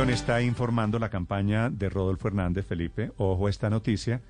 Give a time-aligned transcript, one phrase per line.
[0.00, 3.12] Está informando la campaña de Rodolfo Hernández Felipe.
[3.18, 4.20] Ojo a esta noticia.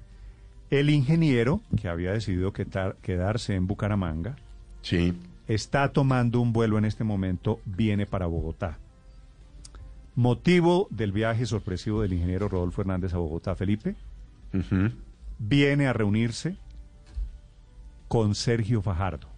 [0.71, 4.37] El ingeniero que había decidido quedar- quedarse en Bucaramanga
[4.83, 5.14] Sí.
[5.48, 8.79] está tomando un vuelo en este momento, viene para Bogotá.
[10.14, 13.94] Motivo del viaje sorpresivo del ingeniero Rodolfo Hernández a Bogotá, Felipe,
[15.38, 16.56] viene a reunirse
[18.08, 19.29] con Sergio Fajardo.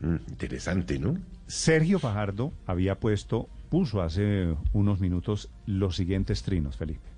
[0.00, 1.16] Mm, interesante, ¿no?
[1.46, 7.08] Sergio Fajardo había puesto, puso hace unos minutos los siguientes trinos, Felipe.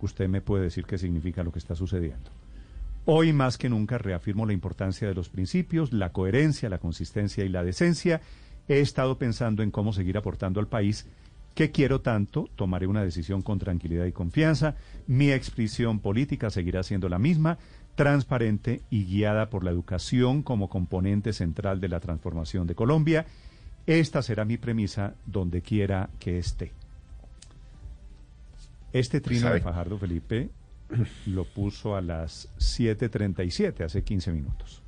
[0.00, 2.30] Usted me puede decir qué significa lo que está sucediendo.
[3.06, 7.48] Hoy más que nunca reafirmo la importancia de los principios, la coherencia, la consistencia y
[7.48, 8.20] la decencia.
[8.68, 11.06] He estado pensando en cómo seguir aportando al país
[11.54, 14.76] que quiero tanto, tomaré una decisión con tranquilidad y confianza.
[15.06, 17.56] Mi expresión política seguirá siendo la misma,
[17.94, 23.24] transparente y guiada por la educación como componente central de la transformación de Colombia.
[23.86, 26.72] Esta será mi premisa donde quiera que esté.
[28.92, 29.56] Este trino sabe.
[29.56, 30.48] de Fajardo Felipe
[31.26, 34.82] lo puso a las 7.37, hace 15 minutos.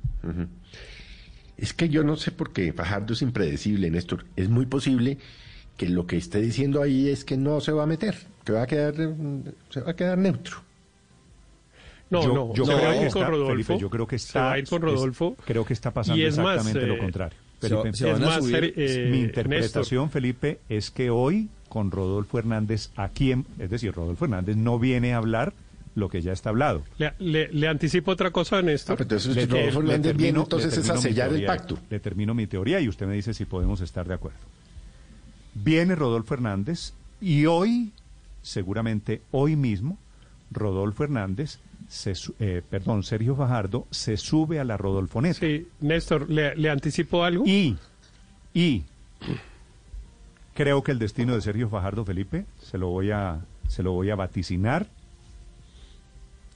[1.57, 4.25] Es que yo no sé por qué Fajardo es impredecible, Néstor.
[4.35, 5.17] Es muy posible
[5.77, 8.63] que lo que esté diciendo ahí es que no se va a meter, que va
[8.63, 10.57] a quedar, mm, se va a quedar neutro.
[12.09, 13.51] No, Yo- no, yo se creo que está- con Rodolfo.
[13.51, 15.35] Felipe, yo creo que Se va a ir está- con Rodolfo.
[15.37, 17.37] es- creo que está pasando Y es más, exactamente lo eh, contrario.
[17.61, 22.89] Van a más, subir- eh, mi Néstor, interpretación, Felipe, es que hoy con Rodolfo Hernández
[22.95, 25.53] aquí, en- es decir, Rodolfo Hernández no viene a hablar
[25.95, 26.83] lo que ya está hablado.
[26.97, 28.95] Le, le- le anticipo otra cosa Ah, Néstor.
[28.97, 31.77] pero entonces Le- Rodolfo Hernández viene entonces es a sellar el teoría, pacto.
[31.89, 34.39] Le termino mi teoría y usted me dice si podemos estar de acuerdo.
[35.53, 37.91] Viene Rodolfo Hernández y hoy,
[38.41, 39.97] seguramente hoy mismo,
[40.51, 45.39] Rodolfo Hernández, se, eh, perdón, Sergio Fajardo se sube a la Rodolfoneta.
[45.39, 47.43] Sí, Néstor, ¿le, le anticipo algo?
[47.45, 47.75] Y,
[48.53, 48.83] y
[50.53, 54.09] creo que el destino de Sergio Fajardo Felipe, se lo voy a, se lo voy
[54.11, 54.87] a vaticinar,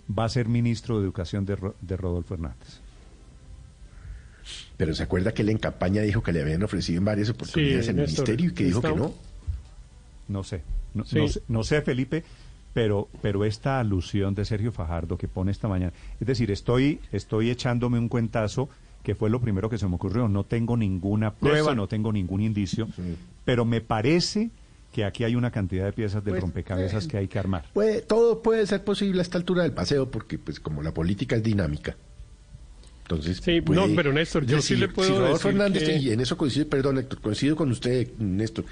[0.08, 2.80] va a ser ministro de Educación de, Ro- de Rodolfo Hernández.
[4.78, 7.86] Pero se acuerda que él en campaña dijo que le habían ofrecido en varias oportunidades
[7.86, 9.14] Sí, el Néstor, ministerio y que dijo que no.
[10.28, 10.64] No sé,
[10.94, 11.18] no, Sí.
[11.18, 12.24] no sé, no sé, Felipe,
[12.74, 17.50] pero, pero esta alusión de Sergio Fajardo que pone esta mañana, es decir, estoy, estoy
[17.50, 18.70] echándome un cuentazo
[19.04, 20.28] que fue lo primero que se me ocurrió.
[20.28, 22.88] No tengo ninguna prueba, no tengo ningún indicio,
[23.46, 24.50] pero me parece
[24.94, 27.66] que aquí hay una cantidad de piezas de Pues, rompecabezas eh, que hay que armar.
[27.74, 31.36] Puede, todo puede ser posible a esta altura del paseo porque pues como la política
[31.36, 31.98] es dinámica.
[33.02, 35.84] Entonces, Sí, puede- no, pero, Néstor, yo decir, sí le puedo si Rodolfo decir Hernández,
[35.84, 38.66] que- y en eso coincido, perdón, Héctor, coincido con usted, Néstor.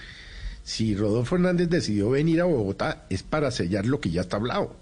[0.63, 4.75] Si Rodolfo Hernández decidió venir a Bogotá es para sellar lo que ya está hablado.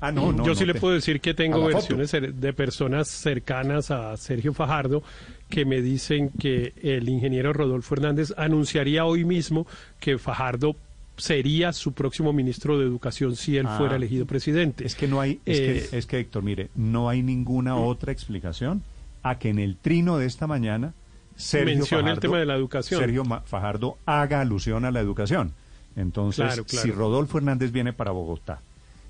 [0.00, 0.38] Ah, no, no.
[0.44, 1.74] Yo no sí le te- puedo decir que tengo foto.
[1.96, 2.10] versiones
[2.40, 5.02] de personas cercanas a Sergio Fajardo
[5.48, 9.66] que me dicen que el ingeniero Rodolfo Hernández anunciaría hoy mismo
[10.00, 10.74] que Fajardo
[11.16, 13.76] sería su próximo ministro de Educación si él Ah.
[13.78, 14.84] fuera elegido presidente.
[14.84, 18.10] Es que no hay, es, Eh, que, es que Héctor, mire, no hay ninguna otra
[18.10, 18.82] explicación
[19.22, 20.94] a que en el trino de esta mañana
[21.36, 23.00] Sergio Mencione el Fajardo- tema de la educación.
[23.00, 25.52] Sergio Fajardo haga alusión a la educación.
[25.96, 26.82] Entonces, Claro, claro.
[26.86, 28.60] si Rodolfo Hernández viene para Bogotá,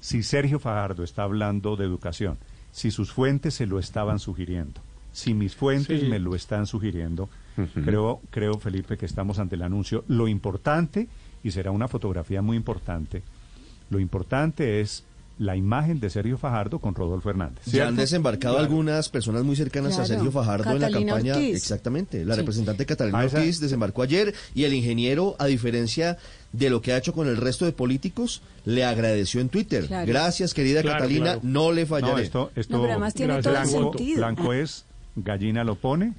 [0.01, 2.39] si Sergio Fajardo está hablando de educación,
[2.73, 4.81] si sus fuentes se lo estaban sugiriendo,
[5.13, 6.07] si mis fuentes Sí.
[6.09, 7.29] me lo están sugiriendo,
[7.85, 10.05] creo, creo, Felipe, que estamos ante el anuncio.
[10.09, 11.07] Lo importante,
[11.45, 13.23] y será una fotografía muy importante,
[13.91, 15.05] lo importante es
[15.39, 17.65] la imagen de Sergio Fajardo con Rodolfo Hernández.
[17.67, 18.01] Ya han ¿cierto?
[18.03, 20.05] desembarcado algunas personas muy cercanas a.
[20.07, 21.35] Sergio Fajardo en la campaña.
[21.35, 21.57] Ortiz.
[21.57, 22.25] Exactamente.
[22.25, 22.41] La Sí.
[22.41, 26.19] representante Catalina Ah, Ortiz desembarcó ayer y el ingeniero, a diferencia
[26.53, 29.87] de lo que ha hecho con el resto de políticos, le agradeció en Twitter.
[29.87, 30.07] Claro.
[30.07, 31.41] Gracias, querida Claro, Catalina, claro.
[31.43, 32.23] no le No, fallaré.
[32.23, 34.17] esto, esto No, pero además tiene todo el blanco, sentido.
[34.19, 34.85] blanco es
[35.17, 36.13] gallina lo pone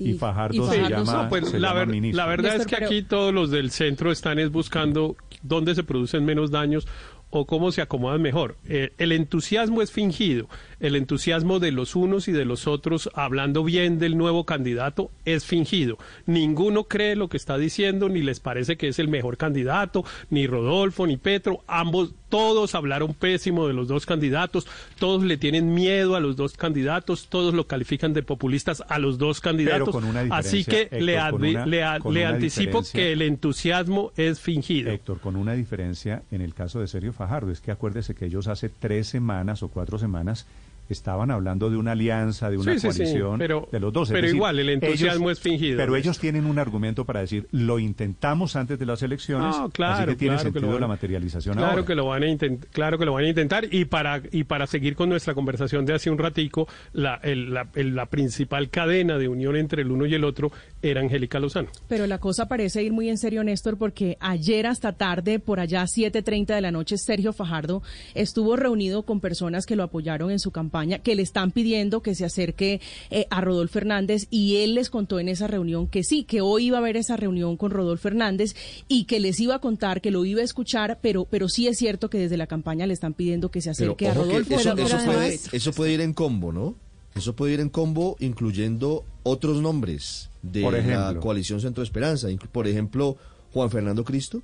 [0.00, 2.22] y, Fajardo, y se llama, No, pues se la, llama ver- ministro.
[2.24, 5.74] la verdad Néstor, es que pero- aquí todos los del centro están es buscando dónde
[5.74, 6.86] se producen menos daños
[7.30, 8.56] o cómo se acomodan mejor.
[8.68, 10.48] Eh, el entusiasmo es fingido.
[10.80, 15.44] El entusiasmo de los unos y de los otros hablando bien del nuevo candidato es
[15.44, 15.98] fingido.
[16.26, 20.46] Ninguno cree lo que está diciendo, ni les parece que es el mejor candidato, ni
[20.46, 21.62] Rodolfo, ni Petro.
[21.66, 24.66] Ambos, todos hablaron pésimo de los dos candidatos,
[24.98, 29.18] todos le tienen miedo a los dos candidatos, todos lo califican de populistas a los
[29.18, 29.88] dos candidatos.
[29.90, 31.82] con una Así diferencia, que le, Héctor, una- le
[32.24, 34.90] a- anticipo que el entusiasmo es fingido.
[34.90, 38.46] Héctor, con una diferencia en el caso de Sergio Fajardo, es que acuérdese que ellos
[38.48, 40.46] hace tres semanas o cuatro semanas
[40.88, 44.08] estaban hablando de una alianza, de una Sí, sí, sí, coalición pero- de los dos.
[44.08, 47.46] Es pero decir, igual, el entusiasmo es fingido, Pero ellos tienen un argumento para decir,
[47.52, 50.72] lo intentamos antes de las elecciones, No, claro, así que tiene claro que sentido lo
[50.72, 51.84] van- la materialización Claro ahora.
[51.86, 54.66] que lo van a intentar, claro que lo van a intentar y para y para
[54.66, 59.18] seguir con nuestra conversación de hace un ratico, la, el- la, el- la principal cadena
[59.18, 60.50] de unión entre el uno y el otro
[60.82, 61.68] era Angélica Lozano.
[61.88, 65.84] Pero la cosa parece ir muy en serio, Néstor, porque ayer hasta tarde, por allá
[65.86, 67.82] 7.30 de la noche, Sergio Fajardo
[68.14, 72.14] estuvo reunido con personas que lo apoyaron en su campaña, que le están pidiendo que
[72.14, 72.80] se acerque
[73.10, 76.66] eh, a Rodolfo Hernández y él les contó en esa reunión que sí, que hoy
[76.66, 78.54] iba a haber esa reunión con Rodolfo Hernández
[78.88, 81.78] y que les iba a contar, que lo iba a escuchar, pero, pero sí es
[81.78, 84.54] cierto que desde la campaña le están pidiendo que se Pero acerque a Rodolfo.
[84.54, 86.74] eso, Pero- eso pero puede, además- eso puede ir en combo, ¿no?
[87.14, 92.28] Eso puede ir en combo incluyendo otros nombres de Por la coalición Centro Esperanza.
[92.52, 93.16] Por ejemplo,
[93.52, 94.40] Juan Fernando Cristo.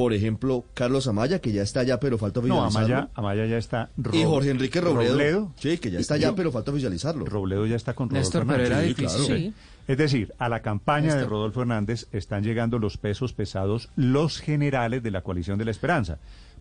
[0.00, 2.96] Por ejemplo, Carlos Amaya, que ya está allá, pero falta No, oficializarlo.
[2.96, 3.90] Amaya, Amaya ya está.
[4.14, 7.26] y Jorge Enrique Robledo, Robledo, Sí, que ya está allá, pero falta oficializarlo.
[7.26, 9.26] Robledo ya está con Rodolfo Néstor, pero Sí, difícil.
[9.26, 9.36] claro.
[9.36, 9.52] Sí.
[9.88, 11.26] Es decir, a la campaña de.
[11.26, 16.16] Rodolfo Hernández están llegando los pesos pesados, los generales de la coalición de la esperanza.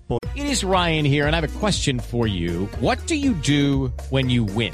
[0.06, 2.68] Por- It is Ryan here, and I have a question for you.
[2.81, 4.74] What do you do when you win?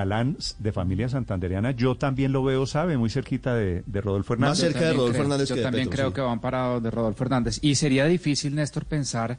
[0.01, 4.59] Galán de familia santandereana, yo también lo veo, sabe, muy cerquita de, de Rodolfo Más
[4.59, 4.59] Hernández.
[4.73, 6.15] cerca de Rodolfo creo- Hernández Yo que de también Petro, creo sí.
[6.15, 7.59] que van para de Rodolfo Hernández.
[7.61, 9.37] Y sería difícil, Néstor, pensar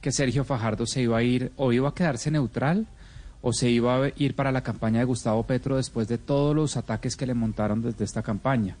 [0.00, 2.86] que Sergio Fajardo se iba a ir o iba a quedarse neutral
[3.42, 6.76] o se iba a ir para la campaña de Gustavo Petro después de todos los
[6.76, 8.76] ataques que le montaron desde esta campaña.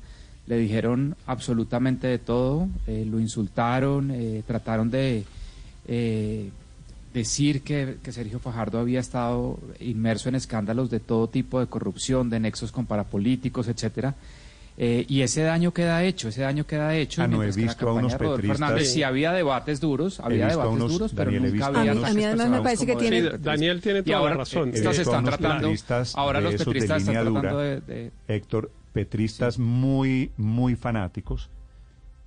[0.46, 5.24] Le dijeron absolutamente de todo, eh, lo insultaron, eh, trataron de
[5.86, 6.50] eh,
[7.18, 12.30] decir que, que Sergio Fajardo había estado inmerso en escándalos de todo tipo de corrupción,
[12.30, 14.14] de nexos con parapolíticos, etcétera.
[14.80, 17.20] Eh, y ese daño queda hecho, ese daño queda hecho.
[17.22, 19.80] Ah, no, mientras he que la visto a campaña unos petristas- Hernández sí había debates
[19.80, 22.00] duros, había a debates unos- duros, pero Daniel, he nunca visto a había A mí
[22.00, 24.36] además me personajes parece que como tiene- de- Sí, Daniel tiene y toda ahora la
[24.38, 24.68] razón.
[24.68, 25.72] eh, visto a están tratando,
[26.14, 31.50] ahora de los petristas están tratando de, de- Héctor, petristas muy, muy fanáticos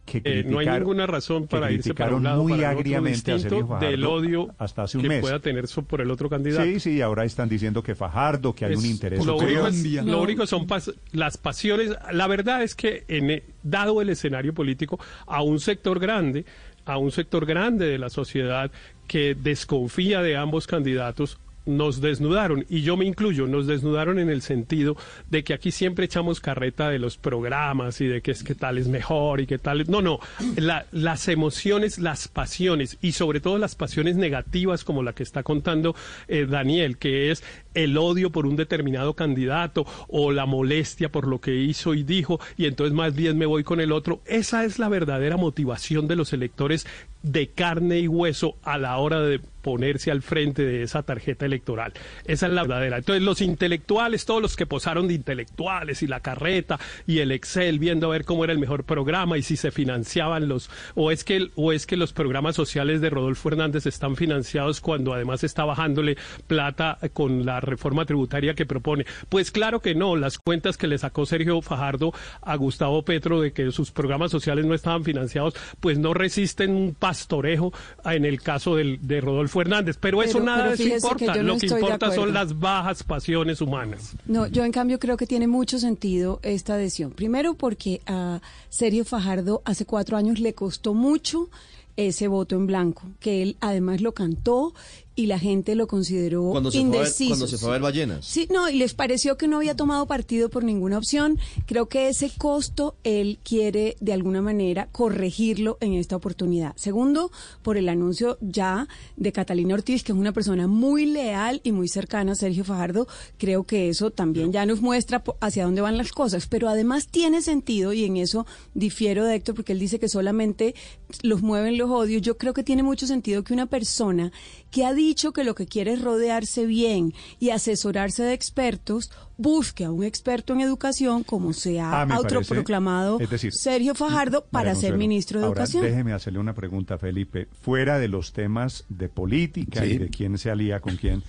[0.05, 2.67] que Eh, no hay ninguna razón que para irse para un lado muy para el
[2.69, 5.21] otro agriamente a Fajardo del odio hasta hace un que mes.
[5.21, 6.63] pueda tener so- por el otro candidato.
[6.65, 10.21] Sí, sí, ahora están diciendo que Fajardo, que hay un interés lo único, es- lo
[10.21, 11.91] único son pas- las pasiones.
[12.11, 16.45] La verdad es que, en, e- dado el escenario político, a un sector grande,
[16.85, 18.71] a un sector grande de la sociedad
[19.07, 24.41] que desconfía de ambos candidatos, nos desnudaron, y yo me incluyo, nos desnudaron en el
[24.41, 24.97] sentido
[25.29, 28.77] de que aquí siempre echamos carreta de los programas y de que es que tal
[28.77, 29.89] es mejor y que tal es...
[29.89, 30.19] No, no,
[30.55, 35.43] la- las emociones, las pasiones, y sobre todo las pasiones negativas como la que está
[35.43, 35.95] contando
[36.27, 37.43] eh, Daniel, que es
[37.73, 42.39] el odio por un determinado candidato o la molestia por lo que hizo y dijo,
[42.57, 44.21] y entonces más bien me voy con el otro.
[44.25, 46.85] Esa es la verdadera motivación de los electores
[47.23, 51.93] de carne y hueso a la hora de ponerse al frente de esa tarjeta electoral.
[52.25, 52.97] Esa es la verdadera.
[52.97, 57.79] Entonces los intelectuales, todos los que posaron de intelectuales y la carreta y el Excel
[57.79, 61.23] viendo a ver cómo era el mejor programa y si se financiaban los o es
[61.23, 65.63] que o es que los programas sociales de Rodolfo Hernández están financiados cuando además está
[65.63, 69.05] bajándole plata con la reforma tributaria que propone.
[69.29, 73.53] Pues claro que no, las cuentas que le sacó Sergio Fajardo a Gustavo Petro de
[73.53, 77.73] que sus programas sociales no estaban financiados, pues no resisten un pastorejo
[78.05, 79.97] en el caso del, de Rodolfo Hernández.
[79.99, 81.43] Pero, eso nada pero de eso fíjese que importa.
[81.43, 84.15] no Lo que importa son las bajas pasiones humanas.
[84.25, 87.11] No, yo en cambio creo que tiene mucho sentido esta adhesión.
[87.11, 88.39] Primero porque a
[88.69, 91.49] Sergio Fajardo hace cuatro años le costó mucho
[91.97, 94.73] ese voto en blanco, que él además lo cantó
[95.15, 97.29] y la gente lo consideró Cuando se, fue a ver, indeciso.
[97.29, 98.25] cuando se fue a ver ballenas.
[98.25, 101.37] Sí, no, y les pareció que no había tomado partido por ninguna opción.
[101.65, 106.73] Creo que ese costo él quiere de alguna manera corregirlo en esta oportunidad.
[106.77, 108.87] Segundo, por el anuncio ya
[109.17, 113.07] de Catalina Ortiz, que es una persona muy leal y muy cercana a Sergio Fajardo.
[113.37, 116.47] Creo que eso también ya nos muestra hacia dónde van las cosas.
[116.47, 120.73] Pero además tiene sentido, y en eso difiero de Héctor, porque él dice que solamente
[121.21, 122.21] los mueven los odios.
[122.21, 124.31] Yo creo que tiene mucho sentido que una persona
[124.71, 129.85] que ha dicho que lo que quiere es rodearse bien y asesorarse de expertos, busque
[129.85, 133.95] a un experto en educación, como se ha Ah, me parece- autoproclamado es decir, Sergio
[133.95, 135.83] Fajardo, para ser ministro de ahora, Educación.
[135.83, 137.47] Déjeme hacerle una pregunta, Felipe.
[137.61, 139.91] Fuera de los temas de política Sí.
[139.93, 141.23] y de quién se alía con quién,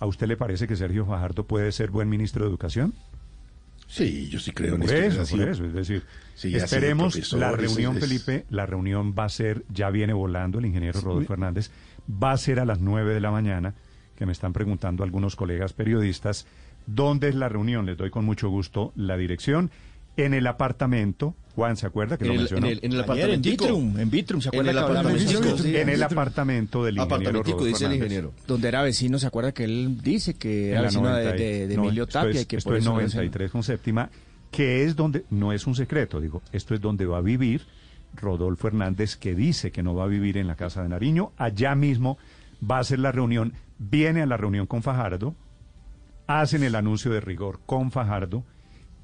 [0.00, 2.92] ¿A usted le parece que Sergio Fajardo puede ser buen ministro de Educación?
[3.86, 5.22] Sí, yo sí creo en Por esto.
[5.22, 5.64] eso, sido- por eso.
[5.66, 6.02] Es decir,
[6.34, 10.66] Sí, esperemos la reunión, es- Felipe, la reunión va a ser, ya viene volando el
[10.66, 11.70] ingeniero Rodolfo Hernández,
[12.10, 13.74] va a ser a las 9 de la mañana,
[14.16, 16.46] que me están preguntando algunos colegas periodistas,
[16.86, 17.86] ¿dónde es la reunión?
[17.86, 19.70] Les doy con mucho gusto la dirección.
[20.16, 22.66] En el apartamento, Juan, ¿se acuerda que En lo el, mencionó?
[22.66, 23.40] en el, en el Ayer, en.
[23.40, 26.04] Vitrum, en Vitrum, ¿se En acuerda el de en el Vitrum.
[26.04, 28.32] apartamento del ingeniero Rodolfo dice el ingeniero.
[28.46, 31.34] Donde era vecino, ¿se acuerda que él dice que En era la vecino de, 90
[31.36, 32.30] y- de- de no, Emilio esto Tapia?
[32.32, 34.10] es- y que esto por es eso no se- 93 con séptima,
[34.50, 37.62] que es donde, no es un secreto, digo, esto es donde va a vivir
[38.16, 41.32] Rodolfo Hernández, que dice que no va a vivir en la Casa de Nariño.
[41.36, 42.18] Allá mismo
[42.68, 45.34] va a ser la reunión, viene a la reunión con Fajardo,
[46.26, 48.44] hacen el anuncio de rigor con Fajardo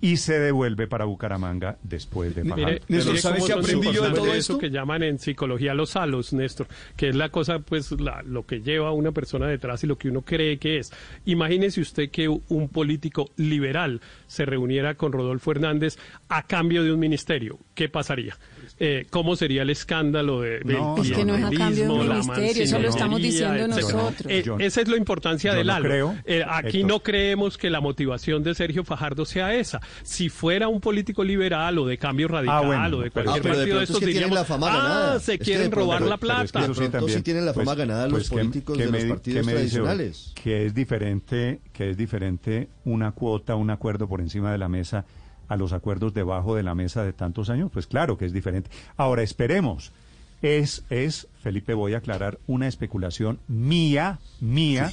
[0.00, 2.66] y se devuelve para Bucaramanga después de Fajardo.
[2.66, 4.58] Mire, Néstor, mire ¿sabe cómo qué aprendí yo de todo eso esto?
[4.58, 8.60] que llaman en psicología los halos, Néstor, que es la cosa, pues, la- lo que
[8.60, 10.92] lleva a una persona detrás y lo que uno cree que es.
[11.24, 15.98] Imagínese usted que un político liberal se reuniera con Rodolfo Hernández
[16.28, 17.58] a cambio de un ministerio.
[17.78, 18.36] ¿Qué pasaría?
[18.80, 21.90] Eh, ¿Cómo sería el escándalo de, del No, Es que no es a cambio de
[21.90, 23.80] un ministerio, eso lo estamos diciendo etcétera?
[24.02, 24.32] nosotros.
[24.32, 25.84] Eh, Yo- esa es la importancia del no halo.
[25.88, 26.90] creo, Eh, aquí Héctor.
[26.90, 29.80] no creemos que la motivación de Sergio Fajardo sea esa.
[30.02, 33.54] Si fuera un político liberal o de cambio radical bueno, o de cualquier Ah, pero
[33.54, 35.20] partido de pronto es estos que diríamos, la fama ah, ganada.
[35.20, 36.60] se Es que quieren robar pero- la Pero es que plata.
[36.66, 38.98] sí De pronto también, sí tienen la fama ganada los ¿qué- políticos qué de me
[39.02, 40.32] los partidos qué me dice tradicionales.
[40.34, 45.04] Que es diferente, que es diferente una cuota, un acuerdo por encima de la mesa
[45.48, 48.70] a los acuerdos debajo de la mesa de tantos años, pues claro que es diferente.
[48.96, 49.92] Ahora esperemos.
[50.40, 54.92] Es, es, Felipe, voy a aclarar una especulación mía, mía,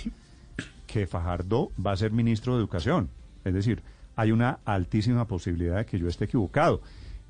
[0.88, 3.10] que Fajardo va a ser ministro de Educación.
[3.44, 3.84] Es decir,
[4.16, 6.82] hay una altísima posibilidad de que yo esté equivocado.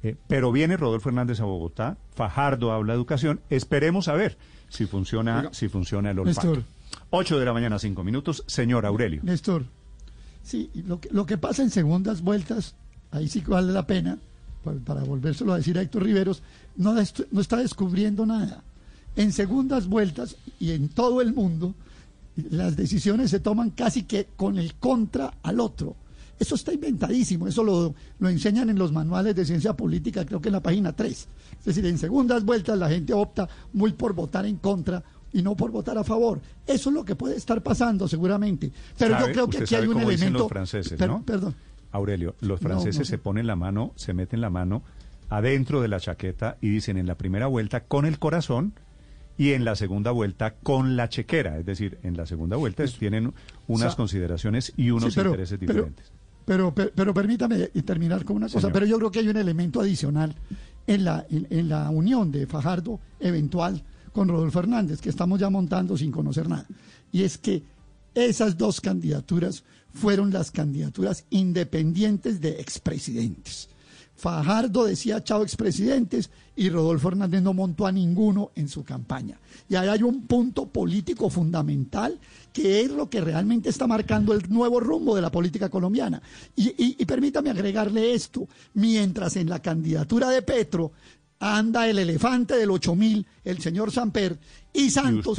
[0.04, 4.38] Eh, pero viene Rodolfo Hernández a Bogotá, Fajardo habla de educación, esperemos a ver
[4.70, 6.48] si funciona, Oiga, si funciona el olfato.
[6.48, 6.64] Néstor.
[7.10, 8.44] 8 de la mañana, 5 minutos.
[8.48, 9.22] Señor Aurelio.
[9.24, 9.66] Néstor,
[10.44, 12.76] sí, lo que, lo que pasa en segundas vueltas,
[13.16, 14.18] ahí sí que vale la pena,
[14.64, 16.42] para, para volvérselo a decir a Héctor Riveros,
[16.78, 18.64] no, está descubriendo nada.
[19.16, 21.74] En segundas vueltas y en todo el mundo,
[22.50, 25.96] las decisiones se toman casi que con el contra al otro.
[26.38, 30.50] Eso está inventadísimo, eso lo, lo enseñan en los manuales de ciencia política, creo que
[30.50, 31.28] en la página 3.
[31.60, 35.56] Es decir, en segundas vueltas la gente opta muy por votar en contra y no
[35.56, 36.42] por votar a favor.
[36.68, 38.70] Eso es lo que puede estar pasando seguramente.
[38.98, 40.40] Pero yo creo que aquí hay un elemento...
[40.40, 41.24] los franceses, Per- ¿no?
[41.24, 41.56] Perdón.
[41.96, 43.18] Aurelio, los franceses no se sé.
[43.18, 44.84] ponen la mano, se meten la mano
[45.30, 48.74] adentro de la chaqueta y dicen en la primera vuelta con el corazón
[49.38, 51.58] y en la segunda vuelta con la chequera.
[51.58, 53.34] Es decir, en la segunda vuelta tienen
[53.68, 56.12] unas consideraciones y unos Sí, pero- intereses diferentes.
[56.46, 58.74] Pero, pero, pero permítame terminar con una cosa, Señor.
[58.74, 60.36] pero yo creo que hay un elemento adicional
[60.86, 63.82] en la, en, en la unión de Fajardo eventual
[64.14, 66.68] con Rodolfo Hernández, que estamos ya montando sin conocer nada.
[67.12, 67.64] Y es que
[68.16, 73.70] esas dos candidaturas fueron las candidaturas independientes de expresidentes.
[74.18, 79.38] Fajardo decía chao expresidentes y Rodolfo Hernández no montó a ninguno en su campaña.
[79.68, 82.18] Y ahí hay un punto político fundamental
[82.54, 86.22] que es lo que realmente está marcando el nuevo rumbo de la política colombiana.
[86.56, 90.94] Y, y- y permítame agregarle esto, mientras en la candidatura de Petro
[91.40, 94.40] anda el elefante del 8000, el señor Samper,
[94.72, 95.36] y Santos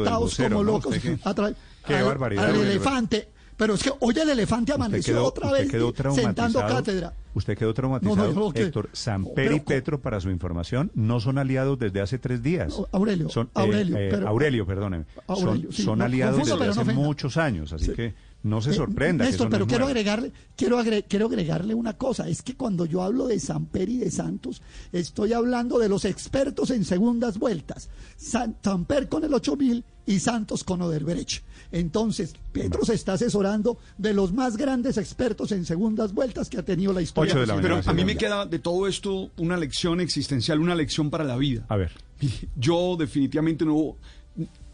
[0.00, 0.72] montados vocero, como ¿no?
[0.72, 1.56] locos Usted
[1.86, 3.28] qué- al- barbaridad, al elefante.
[3.56, 7.12] Pero es que hoy el elefante amaneció quedó, otra vez quedó sentando cátedra.
[7.34, 8.32] Usted quedó traumatizado.
[8.32, 12.42] No, no, Héctor, Samper y Petro, para su información, no son aliados desde hace tres
[12.42, 12.74] días.
[12.90, 15.04] Aurelio, Son, eh, Aurelio, eh, pero- Aurelio, perdóneme.
[15.26, 16.94] Aurelio, son sí, son no, aliados desde hace ofenda.
[16.94, 17.92] muchos años, así Sí.
[17.92, 19.24] que no se Eh, sorprenda.
[19.24, 22.86] que Néstor, pero es quiero agregarle, quiero, agre- quiero agregarle una cosa, es que cuando
[22.86, 27.90] yo hablo de Samper y de Santos, estoy hablando de los expertos en segundas vueltas.
[28.16, 31.42] San- Samper con el 8000 y Santos con Oderbrecht.
[31.72, 36.64] Entonces, Petro se está asesorando de los más grandes expertos en segundas vueltas que ha
[36.64, 37.32] tenido la historia.
[37.34, 41.10] De la Pero a mí me queda de todo esto una lección existencial, una lección
[41.10, 41.64] para la vida.
[41.68, 41.92] A ver.
[42.56, 43.96] Yo definitivamente no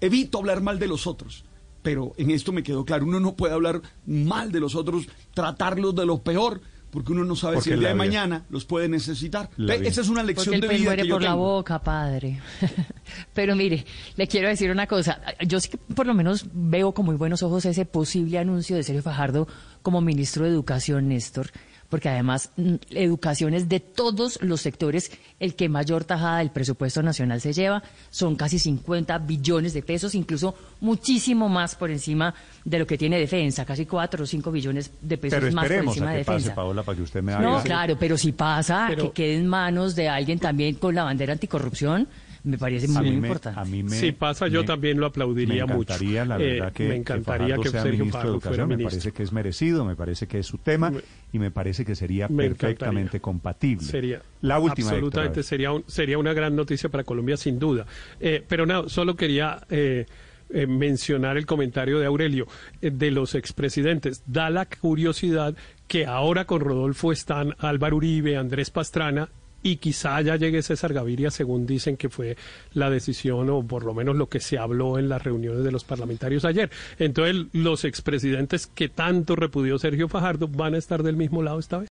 [0.00, 1.44] evito hablar mal de los otros,
[1.86, 5.94] pero en esto me quedó claro, uno no puede hablar mal de los otros, tratarlos
[5.94, 8.64] de lo peor, porque uno no sabe Porque si el día de vida- mañana los
[8.64, 9.50] puede necesitar.
[9.56, 12.40] Esa es una Porque lección el de vida muere que yo por la boca, padre.
[13.34, 13.84] Pero mire,
[14.16, 15.20] le quiero decir una cosa.
[15.46, 18.82] Yo sí que por lo menos veo con muy buenos ojos ese posible anuncio de
[18.82, 19.46] Sergio Fajardo
[19.82, 21.52] como ministro de Educación, Néstor.
[21.88, 27.02] Porque además, mm, educación es de todos los sectores el que mayor tajada del presupuesto
[27.02, 27.82] nacional se lleva.
[28.10, 33.18] Son casi 50 billones de pesos, incluso muchísimo más por encima de lo que tiene
[33.18, 36.24] defensa, casi 4 o 5 billones de pesos Pero más por encima a de que
[36.24, 36.54] pase, defensa.
[36.54, 39.94] Paola, para que usted me No, claro, pero si pasa Pero- que quede en manos
[39.94, 42.08] de alguien también con la bandera anticorrupción,
[42.46, 43.60] me parece A muy mí me- importante.
[43.60, 45.92] a mí me- si pasa, yo me- también lo aplaudiría me mucho.
[45.92, 48.62] encantaría, la Eh, verdad, que, me encantaría Fajardo que, sea Sergio ministro de Fajardo fuera
[48.62, 48.78] Educación.
[48.78, 50.92] Me parece que es merecido, me parece que es su tema
[51.32, 53.20] y me parece que sería Me perfectamente encantaría.
[53.20, 53.84] compatible.
[53.84, 57.84] Sería la última, absolutamente sería un- sería una gran noticia para Colombia sin duda.
[58.20, 60.06] Eh, pero nada, solo quería eh,
[60.48, 62.46] eh, mencionar el comentario de Aurelio
[62.80, 64.22] eh, de los expresidentes.
[64.26, 65.56] Da la curiosidad
[65.88, 69.28] que ahora con Rodolfo están Álvaro Uribe, Andrés Pastrana
[69.66, 72.36] y quizá ya llegue César Gaviria, según dicen que fue
[72.72, 75.82] la decisión o por lo menos lo que se habló en las reuniones de los
[75.82, 76.70] parlamentarios ayer.
[77.00, 81.78] Entonces, los expresidentes que tanto repudió Sergio Fajardo van a estar del mismo lado esta
[81.78, 81.84] vez.